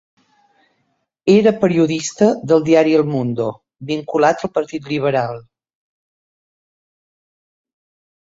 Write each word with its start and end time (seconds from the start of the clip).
Era 1.33 1.51
periodista 1.63 2.29
del 2.51 2.63
diari 2.69 2.95
El 3.01 3.03
Mundo, 3.11 3.49
vinculat 3.91 4.41
al 4.49 4.53
Partit 4.55 4.89
Liberal. 4.95 5.37